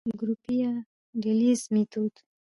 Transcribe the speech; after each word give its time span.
ګروپي 0.19 0.55
يا 0.63 0.73
ډلييز 1.21 1.61
ميتود: 1.73 2.13